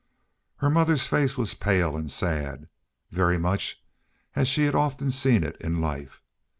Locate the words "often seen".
4.73-5.43